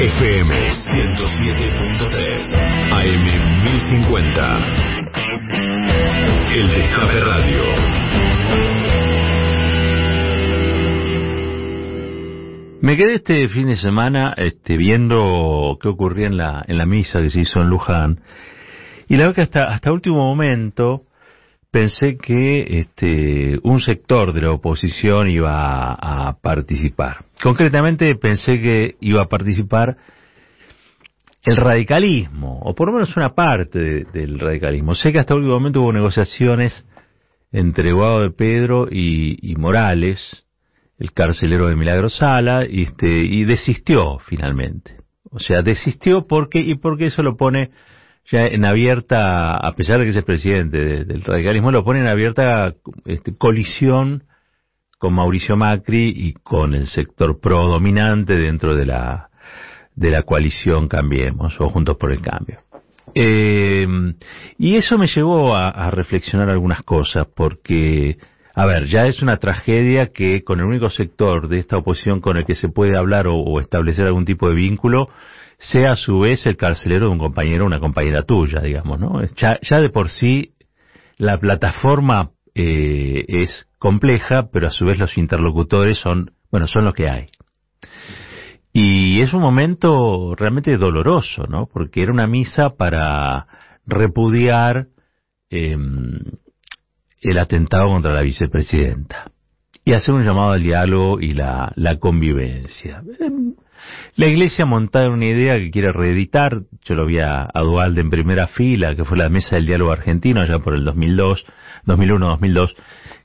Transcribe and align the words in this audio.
FM 0.00 0.50
107.3 0.84 2.54
AM 2.92 3.24
1050 3.64 4.58
El 6.54 6.68
Destape 6.68 7.20
Radio. 7.20 7.62
Me 12.80 12.96
quedé 12.96 13.14
este 13.14 13.48
fin 13.48 13.66
de 13.66 13.76
semana 13.76 14.34
este, 14.36 14.76
viendo 14.76 15.76
qué 15.82 15.88
ocurría 15.88 16.28
en 16.28 16.36
la, 16.36 16.64
en 16.68 16.78
la 16.78 16.86
misa 16.86 17.20
que 17.20 17.30
se 17.30 17.40
hizo 17.40 17.60
en 17.60 17.68
Luján. 17.68 18.20
Y 19.08 19.16
la 19.16 19.24
verdad 19.24 19.34
que 19.34 19.42
hasta, 19.42 19.64
hasta 19.64 19.90
último 19.90 20.18
momento 20.18 21.08
pensé 21.70 22.16
que 22.16 22.78
este, 22.80 23.58
un 23.62 23.80
sector 23.80 24.32
de 24.32 24.42
la 24.42 24.52
oposición 24.52 25.28
iba 25.28 25.92
a, 25.92 26.38
participar. 26.40 27.24
Concretamente 27.42 28.14
pensé 28.16 28.60
que 28.60 28.96
iba 29.00 29.22
a 29.22 29.28
participar 29.28 29.96
el 31.44 31.56
radicalismo, 31.56 32.60
o 32.62 32.74
por 32.74 32.88
lo 32.88 32.94
menos 32.94 33.16
una 33.16 33.34
parte 33.34 34.04
del 34.04 34.38
radicalismo. 34.38 34.94
Sé 34.94 35.12
que 35.12 35.18
hasta 35.18 35.34
el 35.34 35.40
último 35.40 35.54
momento 35.54 35.80
hubo 35.80 35.92
negociaciones 35.92 36.84
entre 37.52 37.92
Guado 37.92 38.22
de 38.22 38.30
Pedro 38.30 38.88
y, 38.90 39.54
Morales, 39.56 40.44
el 40.98 41.12
carcelero 41.12 41.68
de 41.68 41.76
Milagro 41.76 42.10
Sala, 42.10 42.66
y, 42.68 42.82
este, 42.82 43.08
y 43.08 43.44
desistió 43.44 44.18
finalmente. 44.18 44.96
O 45.30 45.38
sea, 45.38 45.62
desistió 45.62 46.26
porque, 46.26 46.58
y 46.58 46.74
porque 46.74 47.06
eso 47.06 47.22
lo 47.22 47.36
pone 47.36 47.70
ya 48.30 48.46
en 48.46 48.64
abierta, 48.64 49.56
a 49.56 49.74
pesar 49.74 49.98
de 49.98 50.04
que 50.04 50.10
es 50.10 50.16
el 50.16 50.24
presidente 50.24 51.04
del 51.04 51.22
radicalismo, 51.22 51.70
lo 51.70 51.84
pone 51.84 52.00
en 52.00 52.08
abierta 52.08 52.74
este, 53.06 53.36
colisión 53.36 54.24
con 54.98 55.14
Mauricio 55.14 55.56
Macri 55.56 56.12
y 56.14 56.32
con 56.32 56.74
el 56.74 56.86
sector 56.88 57.40
pro-dominante 57.40 58.36
dentro 58.36 58.74
de 58.74 58.86
la, 58.86 59.30
de 59.94 60.10
la 60.10 60.22
coalición 60.24 60.88
Cambiemos 60.88 61.60
o 61.60 61.70
Juntos 61.70 61.96
por 61.96 62.12
el 62.12 62.20
Cambio. 62.20 62.60
Eh, 63.14 63.86
y 64.58 64.76
eso 64.76 64.98
me 64.98 65.06
llevó 65.06 65.56
a, 65.56 65.90
reflexionar 65.90 66.50
algunas 66.50 66.82
cosas, 66.82 67.26
porque, 67.34 68.18
a 68.54 68.66
ver, 68.66 68.86
ya 68.86 69.06
es 69.06 69.22
una 69.22 69.38
tragedia 69.38 70.08
que 70.12 70.44
con 70.44 70.60
el 70.60 70.66
único 70.66 70.90
sector 70.90 71.48
de 71.48 71.58
esta 71.58 71.78
oposición 71.78 72.20
con 72.20 72.36
el 72.36 72.44
que 72.44 72.54
se 72.54 72.68
puede 72.68 72.96
hablar 72.96 73.26
o 73.28 73.60
establecer 73.60 74.06
algún 74.06 74.24
tipo 74.24 74.48
de 74.48 74.54
vínculo 74.54 75.08
sea 75.58 75.92
a 75.92 75.96
su 75.96 76.20
vez 76.20 76.46
el 76.46 76.56
carcelero 76.56 77.06
de 77.06 77.12
un 77.12 77.18
compañero 77.18 77.64
o 77.64 77.66
una 77.66 77.80
compañera 77.80 78.22
tuya, 78.22 78.60
digamos, 78.60 79.00
¿no? 79.00 79.20
Ya, 79.36 79.58
ya 79.62 79.80
de 79.80 79.90
por 79.90 80.08
sí 80.08 80.52
la 81.16 81.38
plataforma 81.38 82.30
eh, 82.54 83.24
es 83.26 83.67
compleja, 83.78 84.50
pero 84.50 84.68
a 84.68 84.70
su 84.70 84.84
vez 84.84 84.98
los 84.98 85.16
interlocutores 85.18 85.98
son, 85.98 86.32
bueno, 86.50 86.66
son 86.66 86.84
los 86.84 86.94
que 86.94 87.08
hay. 87.08 87.26
Y 88.72 89.20
es 89.20 89.32
un 89.32 89.40
momento 89.40 90.34
realmente 90.36 90.76
doloroso, 90.76 91.46
¿no? 91.48 91.66
Porque 91.66 92.02
era 92.02 92.12
una 92.12 92.26
misa 92.26 92.76
para 92.76 93.46
repudiar 93.86 94.88
em, 95.50 96.20
el 97.20 97.38
atentado 97.38 97.86
contra 97.86 98.12
la 98.12 98.22
vicepresidenta 98.22 99.32
y 99.84 99.94
hacer 99.94 100.14
un 100.14 100.24
llamado 100.24 100.52
al 100.52 100.62
diálogo 100.62 101.20
y 101.20 101.32
la, 101.32 101.72
la 101.76 101.98
convivencia. 101.98 103.02
Em, 103.20 103.54
la 104.16 104.26
Iglesia 104.26 104.66
montada 104.66 105.08
una 105.10 105.26
idea 105.26 105.58
que 105.58 105.70
quiere 105.70 105.92
reeditar, 105.92 106.62
yo 106.84 106.94
lo 106.94 107.06
vi 107.06 107.18
a, 107.20 107.48
Dualde 107.54 108.00
en 108.00 108.10
primera 108.10 108.48
fila, 108.48 108.94
que 108.94 109.04
fue 109.04 109.16
la 109.16 109.28
Mesa 109.28 109.56
del 109.56 109.66
Diálogo 109.66 109.92
Argentino, 109.92 110.40
allá 110.40 110.58
por 110.58 110.74
el 110.74 110.84
2002, 110.84 111.46
2001-2002, 111.86 112.74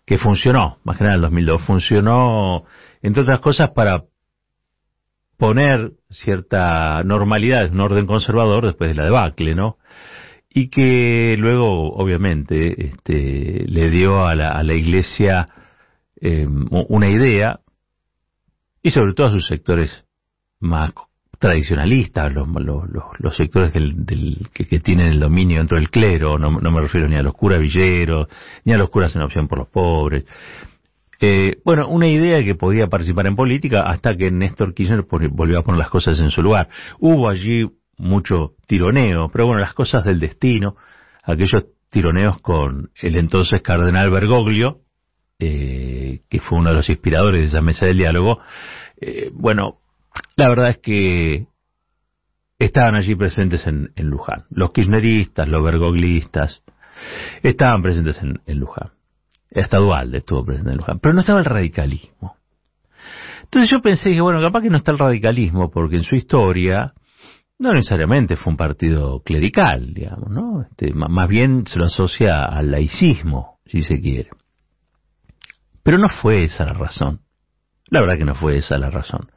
que 0.06 0.18
funcionó, 0.18 0.78
más 0.84 0.98
que 0.98 1.04
nada 1.04 1.16
el 1.16 1.22
2002, 1.22 1.66
funcionó, 1.66 2.66
entre 3.02 3.24
otras 3.24 3.40
cosas, 3.40 3.72
para 3.72 4.04
poner 5.38 5.92
cierta 6.10 7.04
normalidad, 7.04 7.72
un 7.72 7.80
orden 7.80 8.06
conservador 8.06 8.66
después 8.66 8.90
de 8.90 8.96
la 8.96 9.06
debacle, 9.06 9.56
¿no? 9.56 9.78
Y 10.50 10.70
que 10.70 11.36
luego, 11.40 11.94
obviamente, 11.94 12.88
este, 12.88 13.66
le 13.68 13.90
dio 13.90 14.26
a 14.26 14.36
la, 14.36 14.50
a 14.50 14.64
la 14.64 14.74
Iglesia 14.74 15.50
eh, 16.22 16.48
una 16.48 17.10
idea, 17.10 17.60
y 18.82 18.92
sobre 18.92 19.14
todo 19.14 19.28
a 19.28 19.32
sus 19.32 19.48
sectores 19.48 20.04
más 20.60 20.92
tradicionalistas, 21.44 22.32
los, 22.32 22.48
los, 22.48 22.86
los, 23.20 23.36
sectores 23.36 23.74
del, 23.74 24.06
del, 24.06 24.48
que, 24.54 24.80
tienen 24.80 25.08
el 25.08 25.20
dominio 25.20 25.58
dentro 25.58 25.78
del 25.78 25.90
clero, 25.90 26.40
no, 26.40 26.50
no, 26.50 26.72
me 26.72 26.80
refiero 26.80 27.10
ni 27.10 27.18
a 27.18 27.22
los 27.22 27.34
curas 27.34 27.60
villeros, 27.60 28.30
ni 28.64 28.72
a 28.72 28.78
los 28.78 28.90
curas 28.90 29.14
en 29.14 29.24
opción 29.24 29.50
por 29.50 29.58
los 29.58 29.68
pobres. 29.68 30.24
Eh, 31.20 31.58
bueno, 31.66 31.90
una 31.90 32.08
idea 32.08 32.42
que 32.46 32.56
podía 32.56 32.88
participar 32.88 33.28
en 33.28 33.36
política 33.36 33.82
hasta 33.82 34.16
que 34.16 34.32
Néstor 34.32 34.74
Kirchner 34.74 35.04
volvió 35.04 35.60
a 35.60 35.64
poner 35.64 35.80
las 35.80 35.90
cosas 35.90 36.18
en 36.22 36.32
su 36.32 36.42
lugar. 36.42 36.70
Hubo 37.02 37.28
allí 37.28 37.70
mucho 37.98 38.54
tironeo, 38.66 39.30
pero 39.30 39.46
bueno, 39.46 39.60
las 39.60 39.74
cosas 39.74 40.06
del 40.06 40.22
destino, 40.22 40.78
aquellos 41.24 41.66
tironeos 41.90 42.40
con 42.40 42.90
el 43.02 43.18
entonces 43.18 43.62
cardenal 43.62 44.10
Bergoglio, 44.12 44.80
eh, 45.40 46.22
que 46.30 46.40
fue 46.40 46.58
uno 46.58 46.70
de 46.70 46.78
los 46.78 46.90
inspiradores 46.90 47.42
de 47.42 47.48
esa 47.48 47.62
mesa 47.62 47.86
del 47.86 47.98
diálogo, 47.98 48.40
eh, 49.02 49.30
bueno, 49.34 49.80
la 50.36 50.50
verdad 50.50 50.70
es 50.72 50.78
que 50.78 51.48
estaban 52.60 52.96
allí 52.96 53.16
presentes 53.16 53.66
en, 53.68 53.92
Luján. 53.96 54.46
Los 54.50 54.72
kirchneristas, 54.72 55.48
los 55.48 55.64
vergoglistas, 55.64 56.62
estaban 57.42 57.82
presentes 57.82 58.20
en, 58.22 58.60
Luján. 58.60 58.92
Hasta 59.56 59.78
Dualde 59.78 60.20
estuvo 60.20 60.46
presente 60.46 60.72
en 60.72 60.78
Luján. 60.78 61.00
Pero 61.00 61.14
no 61.14 61.22
estaba 61.22 61.40
el 61.40 61.46
radicalismo. 61.46 62.38
Entonces 63.44 63.70
yo 63.70 63.82
pensé 63.82 64.12
que, 64.12 64.22
bueno, 64.22 64.42
capaz 64.42 64.62
que 64.62 64.70
no 64.70 64.78
está 64.78 64.92
el 64.92 64.98
radicalismo, 64.98 65.70
porque 65.70 65.98
en 65.98 66.04
su 66.04 66.16
historia 66.16 66.94
no 67.60 67.74
necesariamente 67.74 68.36
fue 68.36 68.52
un 68.52 68.58
partido 68.58 69.22
clerical, 69.22 69.94
digamos, 69.94 70.30
¿no? 70.30 70.64
Este, 70.64 70.94
más 70.94 71.30
bien 71.30 71.66
se 71.68 71.78
lo 71.78 71.86
asocia 71.86 72.46
al 72.46 72.72
laicismo, 72.72 73.60
si 73.66 73.84
se 73.84 74.02
quiere. 74.02 74.30
Pero 75.84 75.98
no 75.98 76.10
fue 76.10 76.46
esa 76.46 76.66
la 76.66 76.74
razón. 76.74 77.20
La 77.90 78.02
verdad 78.02 78.18
que 78.18 78.26
no 78.26 78.36
fue 78.36 78.58
esa 78.58 78.78
la 78.78 78.90
razón. 78.90 79.30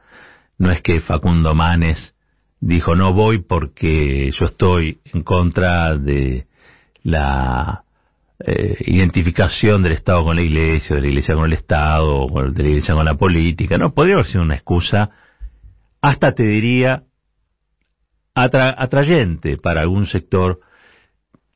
No 0.57 0.71
es 0.71 0.81
que 0.81 1.01
Facundo 1.01 1.53
Manes 1.53 2.15
dijo 2.59 2.95
no 2.95 3.13
voy 3.13 3.39
porque 3.43 4.31
yo 4.31 4.45
estoy 4.45 4.99
en 5.13 5.23
contra 5.23 5.95
de 5.97 6.47
la 7.03 7.83
eh, 8.39 8.77
identificación 8.79 9.83
del 9.83 9.93
Estado 9.93 10.23
con 10.23 10.35
la 10.35 10.41
Iglesia, 10.41 10.95
de 10.95 11.01
la 11.01 11.07
Iglesia 11.07 11.35
con 11.35 11.45
el 11.45 11.53
Estado, 11.53 12.25
o 12.25 12.51
de 12.51 12.63
la 12.63 12.69
Iglesia 12.69 12.95
con 12.95 13.05
la 13.05 13.15
política. 13.15 13.77
No, 13.77 13.93
podría 13.93 14.15
haber 14.15 14.27
sido 14.27 14.43
una 14.43 14.55
excusa, 14.55 15.09
hasta 16.01 16.33
te 16.33 16.43
diría, 16.43 17.03
atrayente 18.33 19.57
para 19.57 19.81
algún 19.81 20.05
sector 20.05 20.59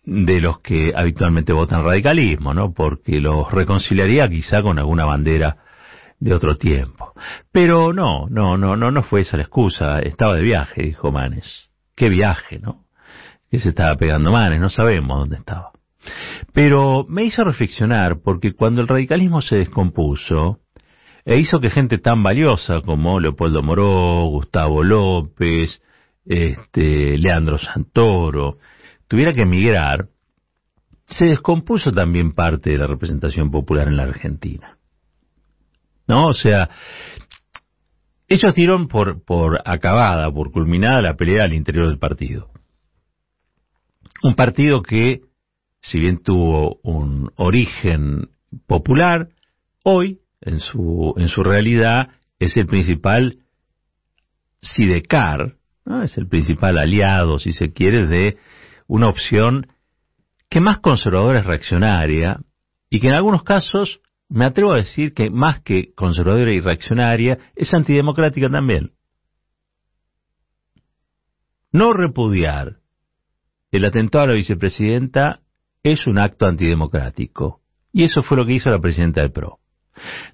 de 0.03 0.41
los 0.41 0.61
que 0.61 0.93
habitualmente 0.95 1.53
votan 1.53 1.83
radicalismo, 1.83 2.53
¿no? 2.53 2.73
Porque 2.73 3.19
los 3.19 3.51
reconciliaría 3.51 4.27
quizá 4.27 4.63
con 4.63 4.79
alguna 4.79 5.05
bandera 5.05 5.57
de 6.21 6.33
otro 6.33 6.55
tiempo. 6.55 7.13
Pero 7.51 7.91
no, 7.91 8.27
no, 8.29 8.55
no, 8.55 8.77
no, 8.77 8.91
no 8.91 9.03
fue 9.03 9.21
esa 9.21 9.37
la 9.37 9.43
excusa. 9.43 9.99
Estaba 9.99 10.35
de 10.35 10.43
viaje, 10.43 10.83
dijo 10.83 11.11
Manes. 11.11 11.69
Qué 11.95 12.09
viaje, 12.09 12.59
¿no? 12.59 12.85
Que 13.49 13.59
se 13.59 13.69
estaba 13.69 13.95
pegando 13.95 14.31
Manes, 14.31 14.61
no 14.61 14.69
sabemos 14.69 15.19
dónde 15.19 15.37
estaba. 15.37 15.71
Pero 16.53 17.05
me 17.09 17.23
hizo 17.23 17.43
reflexionar 17.43 18.21
porque 18.23 18.53
cuando 18.53 18.81
el 18.81 18.87
radicalismo 18.87 19.41
se 19.41 19.57
descompuso, 19.57 20.59
e 21.25 21.37
hizo 21.37 21.59
que 21.59 21.69
gente 21.69 21.97
tan 21.97 22.23
valiosa 22.23 22.81
como 22.81 23.19
Leopoldo 23.19 23.61
Moró, 23.61 24.25
Gustavo 24.25 24.83
López, 24.83 25.81
este, 26.25 27.17
Leandro 27.17 27.57
Santoro, 27.57 28.57
tuviera 29.07 29.33
que 29.33 29.41
emigrar, 29.41 30.07
se 31.07 31.25
descompuso 31.25 31.91
también 31.91 32.33
parte 32.33 32.71
de 32.71 32.77
la 32.77 32.87
representación 32.87 33.51
popular 33.51 33.87
en 33.87 33.97
la 33.97 34.03
Argentina. 34.03 34.77
¿No? 36.11 36.27
O 36.27 36.33
sea, 36.33 36.69
ellos 38.27 38.53
dieron 38.53 38.89
por, 38.89 39.23
por 39.23 39.61
acabada, 39.63 40.29
por 40.29 40.51
culminada 40.51 41.01
la 41.01 41.15
pelea 41.15 41.45
al 41.45 41.53
interior 41.53 41.87
del 41.87 41.99
partido. 41.99 42.49
Un 44.21 44.35
partido 44.35 44.81
que, 44.83 45.21
si 45.81 46.01
bien 46.01 46.21
tuvo 46.21 46.79
un 46.83 47.31
origen 47.37 48.29
popular, 48.67 49.29
hoy, 49.85 50.19
en 50.41 50.59
su, 50.59 51.13
en 51.15 51.29
su 51.29 51.43
realidad, 51.43 52.09
es 52.39 52.57
el 52.57 52.67
principal 52.67 53.37
sidecar, 54.61 55.55
¿no? 55.85 56.03
es 56.03 56.17
el 56.17 56.27
principal 56.27 56.77
aliado, 56.77 57.39
si 57.39 57.53
se 57.53 57.71
quiere, 57.71 58.05
de 58.05 58.37
una 58.85 59.07
opción 59.07 59.67
que 60.49 60.59
más 60.59 60.79
conservadora 60.79 61.39
es 61.39 61.45
reaccionaria 61.45 62.41
y 62.89 62.99
que 62.99 63.07
en 63.07 63.13
algunos 63.13 63.43
casos 63.43 64.01
me 64.31 64.45
atrevo 64.45 64.73
a 64.73 64.77
decir 64.77 65.13
que 65.13 65.29
más 65.29 65.61
que 65.61 65.93
conservadora 65.93 66.51
y 66.51 66.61
reaccionaria, 66.61 67.37
es 67.55 67.73
antidemocrática 67.73 68.49
también. 68.49 68.91
No 71.73 71.93
repudiar 71.93 72.77
el 73.71 73.85
atentado 73.85 74.23
a 74.23 74.27
la 74.27 74.33
vicepresidenta 74.33 75.41
es 75.83 76.07
un 76.07 76.17
acto 76.17 76.45
antidemocrático. 76.45 77.59
Y 77.91 78.03
eso 78.03 78.23
fue 78.23 78.37
lo 78.37 78.45
que 78.45 78.53
hizo 78.53 78.69
la 78.69 78.79
presidenta 78.79 79.21
del 79.21 79.31
PRO. 79.31 79.59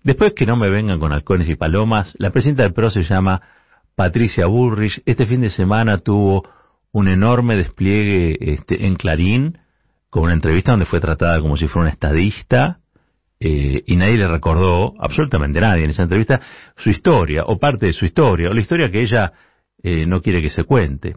Después 0.04 0.34
que 0.36 0.46
no 0.46 0.56
me 0.56 0.70
vengan 0.70 1.00
con 1.00 1.12
halcones 1.12 1.50
y 1.50 1.56
palomas, 1.56 2.14
la 2.18 2.30
presidenta 2.30 2.64
del 2.64 2.74
PRO 2.74 2.92
se 2.92 3.04
llama 3.04 3.42
Patricia 3.96 4.46
Bullrich. 4.46 5.02
Este 5.06 5.26
fin 5.26 5.42
de 5.42 5.50
semana 5.50 5.98
tuvo 5.98 6.48
un 6.92 7.08
enorme 7.08 7.56
despliegue 7.56 8.38
este, 8.54 8.86
en 8.86 8.96
Clarín, 8.96 9.58
con 10.10 10.24
una 10.24 10.34
entrevista 10.34 10.72
donde 10.72 10.86
fue 10.86 11.00
tratada 11.00 11.40
como 11.42 11.58
si 11.58 11.68
fuera 11.68 11.86
una 11.88 11.94
estadista, 11.94 12.80
eh, 13.40 13.84
y 13.86 13.96
nadie 13.96 14.18
le 14.18 14.28
recordó, 14.28 14.94
absolutamente 15.00 15.60
nadie 15.60 15.84
en 15.84 15.92
esa 15.92 16.04
entrevista, 16.04 16.42
su 16.76 16.90
historia, 16.90 17.44
o 17.46 17.60
parte 17.60 17.88
de 17.88 17.94
su 17.94 18.06
historia, 18.06 18.50
o 18.50 18.54
la 18.54 18.62
historia 18.62 18.90
que 18.90 19.02
ella 19.02 19.34
eh, 19.84 20.06
no 20.06 20.22
quiere 20.22 20.42
que 20.42 20.50
se 20.50 20.64
cuente. 20.64 21.16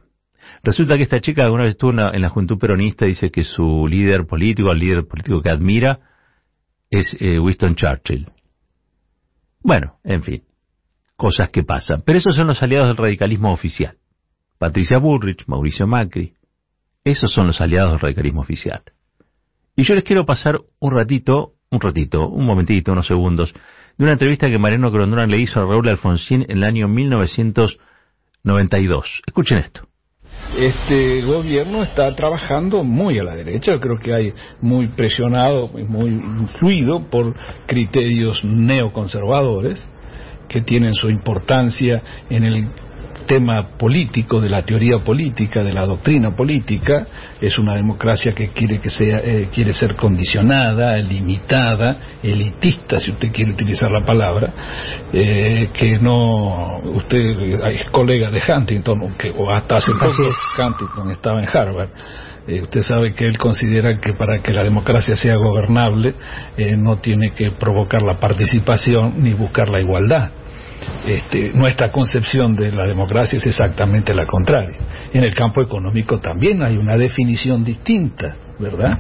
Resulta 0.62 0.96
que 0.96 1.05
esta 1.05 1.20
chica 1.20 1.44
alguna 1.44 1.62
vez 1.62 1.72
estuvo 1.72 1.90
en 1.90 2.22
la, 2.22 2.28
juventud 2.28 2.58
peronista 2.58 3.06
dice 3.06 3.31
que 3.31 3.44
su 3.44 3.87
líder 3.87 4.26
político, 4.26 4.70
el 4.70 4.78
líder 4.78 5.06
político 5.06 5.40
que 5.40 5.50
admira, 5.50 6.00
es 6.90 7.17
eh, 7.20 7.38
Winston 7.38 7.75
Churchill. 7.75 8.26
Bueno, 9.62 9.99
en 10.05 10.23
fin, 10.23 10.43
cosas 11.16 11.50
que 11.50 11.62
pasan. 11.62 12.02
Pero 12.05 12.19
esos 12.19 12.37
son 12.37 12.49
los 12.49 12.62
aliados 12.62 12.88
del 12.88 12.96
radicalismo 12.96 13.52
oficial. 13.52 13.96
Patricia 14.58 14.99
Bullrich, 14.99 15.46
Mauricio 15.46 15.87
Macri, 15.87 16.34
esos 17.05 17.32
son 17.32 17.46
los 17.46 17.61
aliados 17.61 17.93
del 17.93 18.00
radicalismo 18.00 18.43
oficial. 18.43 18.82
Y 19.76 19.84
yo 19.84 19.94
les 19.94 20.05
quiero 20.05 20.26
pasar 20.26 20.61
un 20.78 20.93
ratito, 20.93 21.55
un 21.70 21.81
ratito, 21.81 22.28
un 22.28 22.44
momentito, 22.46 22.93
unos 22.93 23.06
segundos, 23.06 23.55
de 23.96 24.05
una 24.05 24.12
entrevista 24.14 24.49
que 24.49 24.58
Mariano 24.58 24.90
Grondona 24.90 25.26
le 25.26 25.38
hizo 25.38 25.61
a 25.61 25.64
Raúl 25.64 25.88
Alfonsín 25.88 26.44
en 26.49 26.58
el 26.58 26.64
año 26.64 26.88
1992. 26.88 29.22
Escuchen 29.26 29.58
esto. 29.58 29.87
Este 30.56 31.22
gobierno 31.22 31.84
está 31.84 32.12
trabajando 32.14 32.82
muy 32.82 33.19
a 33.19 33.22
la 33.22 33.37
derecha, 33.37 33.78
creo 33.78 33.99
que 33.99 34.12
hay 34.12 34.32
muy 34.61 34.88
presionado, 34.88 35.69
muy 35.69 36.11
influido 36.11 37.08
por 37.08 37.37
criterios 37.67 38.43
neoconservadores 38.43 39.88
que 40.49 40.62
tienen 40.62 40.94
su 40.94 41.08
importancia 41.08 42.02
en 42.28 42.43
el 42.44 42.69
tema 43.26 43.76
político, 43.78 44.40
de 44.40 44.49
la 44.49 44.62
teoría 44.62 44.99
política, 44.99 45.62
de 45.62 45.72
la 45.72 45.87
doctrina 45.87 46.34
política, 46.37 47.06
es 47.40 47.56
una 47.58 47.75
democracia 47.75 48.32
que 48.32 48.49
quiere 48.49 48.81
que 48.81 48.90
sea, 48.90 49.19
eh, 49.19 49.49
quiere 49.52 49.72
ser 49.72 49.96
condicionada, 49.96 50.96
limitada, 50.96 52.19
elitista, 52.22 53.00
si 53.00 53.12
usted 53.12 53.32
quiere 53.32 53.52
utilizar 53.52 53.90
la 53.90 54.05
palabra, 54.05 54.52
eh, 55.12 55.69
que 55.72 55.99
no, 55.99 56.78
usted 56.78 57.20
es 57.72 57.84
colega 57.90 58.31
de 58.31 58.43
Huntington, 58.46 59.14
que, 59.17 59.31
o 59.31 59.50
hasta 59.50 59.76
hace 59.76 59.93
poco 59.93 60.23
Huntington 60.58 61.11
estaba 61.11 61.40
en 61.40 61.49
Harvard. 61.49 61.88
Eh, 62.46 62.62
usted 62.62 62.82
sabe 62.82 63.12
que 63.12 63.26
él 63.26 63.38
considera 63.38 63.99
que 64.00 64.14
para 64.14 64.43
que 64.43 64.52
la 64.52 64.64
democracia 64.64 65.14
sea 65.14 65.37
gobernable 65.37 66.14
no 66.78 66.96
tiene 66.99 67.31
que 67.32 67.52
provocar 67.52 68.02
la 68.02 68.19
participación 68.19 69.23
ni 69.23 69.34
buscar 69.34 69.69
la 69.69 69.81
igualdad 69.81 70.31
este, 71.06 71.52
nuestra 71.54 71.90
concepción 71.90 72.54
de 72.54 72.72
la 72.72 72.87
democracia 72.87 73.37
es 73.37 73.46
exactamente 73.46 74.14
la 74.14 74.26
contraria. 74.26 74.78
En 75.12 75.25
el 75.25 75.34
campo 75.34 75.60
económico 75.62 76.19
también 76.20 76.62
hay 76.62 76.76
una 76.76 76.96
definición 76.96 77.64
distinta, 77.64 78.37
¿verdad? 78.58 78.98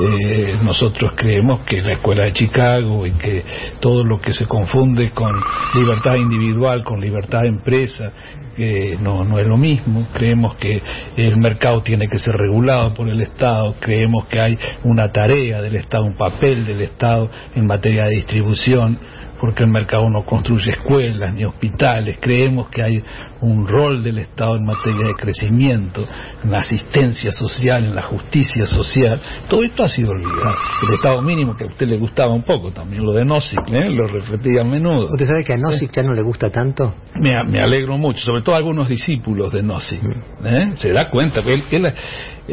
Eh, 0.00 0.56
nosotros 0.62 1.12
creemos 1.16 1.60
que 1.60 1.80
la 1.80 1.92
escuela 1.92 2.24
de 2.24 2.32
Chicago 2.32 3.06
y 3.06 3.12
que 3.12 3.44
todo 3.80 4.04
lo 4.04 4.18
que 4.18 4.32
se 4.32 4.46
confunde 4.46 5.10
con 5.10 5.32
libertad 5.74 6.14
individual, 6.14 6.82
con 6.84 7.00
libertad 7.00 7.42
de 7.42 7.48
empresa, 7.48 8.12
que 8.56 8.98
no, 9.00 9.24
no 9.24 9.38
es 9.38 9.46
lo 9.46 9.56
mismo. 9.56 10.06
Creemos 10.12 10.56
que 10.56 10.82
el 11.16 11.36
mercado 11.36 11.82
tiene 11.82 12.06
que 12.08 12.18
ser 12.18 12.34
regulado 12.34 12.94
por 12.94 13.08
el 13.08 13.20
Estado, 13.20 13.74
creemos 13.80 14.26
que 14.26 14.40
hay 14.40 14.58
una 14.84 15.10
tarea 15.10 15.60
del 15.60 15.76
Estado, 15.76 16.04
un 16.04 16.16
papel 16.16 16.64
del 16.64 16.80
Estado 16.82 17.30
en 17.54 17.66
materia 17.66 18.04
de 18.04 18.16
distribución 18.16 18.98
porque 19.42 19.64
el 19.64 19.70
mercado 19.70 20.08
no 20.08 20.24
construye 20.24 20.70
escuelas 20.70 21.34
ni 21.34 21.44
hospitales. 21.44 22.16
Creemos 22.20 22.68
que 22.68 22.80
hay 22.80 23.02
un 23.40 23.66
rol 23.66 24.00
del 24.00 24.18
Estado 24.18 24.54
en 24.54 24.64
materia 24.64 25.04
de 25.08 25.14
crecimiento, 25.14 26.06
en 26.44 26.52
la 26.52 26.58
asistencia 26.58 27.32
social, 27.32 27.84
en 27.84 27.92
la 27.92 28.02
justicia 28.02 28.66
social. 28.66 29.20
Todo 29.50 29.64
esto 29.64 29.82
ha 29.82 29.88
sido 29.88 30.10
olvidado. 30.12 30.54
El 30.86 30.94
Estado 30.94 31.20
mínimo 31.22 31.56
que 31.56 31.64
a 31.64 31.66
usted 31.66 31.88
le 31.88 31.98
gustaba 31.98 32.32
un 32.32 32.44
poco, 32.44 32.70
también 32.70 33.04
lo 33.04 33.12
de 33.12 33.24
Nozick, 33.24 33.66
¿eh? 33.66 33.90
lo 33.90 34.06
repetía 34.06 34.60
a 34.62 34.64
menudo. 34.64 35.08
¿Usted 35.10 35.26
sabe 35.26 35.44
que 35.44 35.54
a 35.54 35.58
Nozick 35.58 35.90
ya 35.92 36.04
no 36.04 36.14
le 36.14 36.22
gusta 36.22 36.48
tanto? 36.50 36.94
Me, 37.16 37.34
alegro 37.60 37.98
mucho, 37.98 38.24
sobre 38.24 38.42
todo 38.42 38.54
a 38.54 38.58
algunos 38.58 38.88
discípulos 38.88 39.52
de 39.52 39.64
Nozick. 39.64 40.04
¿eh? 40.44 40.70
Se 40.74 40.92
da 40.92 41.10
cuenta 41.10 41.42
que 41.42 41.54
él, 41.54 41.92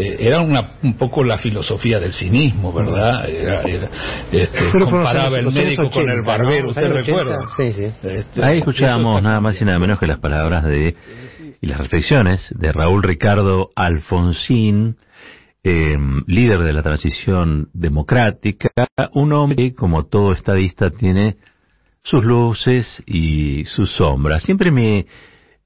eh, 0.01 0.15
era 0.17 0.39
una, 0.39 0.77
un 0.81 0.93
poco 0.93 1.25
la 1.25 1.37
filosofía 1.39 1.99
del 1.99 2.13
cinismo, 2.13 2.71
¿verdad? 2.71 3.29
Era, 3.29 3.63
este, 4.31 4.71
comparaba 4.71 5.37
el 5.37 5.51
médico 5.51 5.89
con 5.89 6.09
el 6.09 6.21
barbero, 6.21 6.69
¿usted 6.69 6.89
recuerda? 6.89 7.47
Sí, 7.57 7.73
sí. 7.73 7.83
Este, 7.83 8.41
Ahí 8.41 8.59
escuchábamos 8.59 9.21
nada 9.21 9.41
más 9.41 9.61
y 9.61 9.65
nada 9.65 9.77
menos 9.77 9.99
que 9.99 10.07
las 10.07 10.19
palabras 10.19 10.63
de 10.63 10.95
y 11.59 11.67
las 11.67 11.79
reflexiones 11.79 12.47
de 12.57 12.71
Raúl 12.71 13.03
Ricardo 13.03 13.71
Alfonsín, 13.75 14.95
em, 15.63 16.23
líder 16.27 16.59
de 16.59 16.71
la 16.71 16.81
transición 16.81 17.67
democrática, 17.73 18.69
un 19.11 19.33
hombre 19.33 19.57
que, 19.57 19.75
como 19.75 20.05
todo 20.05 20.31
estadista, 20.31 20.91
tiene 20.91 21.35
sus 22.03 22.23
luces 22.23 23.03
y 23.05 23.65
sus 23.65 23.91
sombras. 23.97 24.43
Siempre 24.43 24.71
me, 24.71 25.07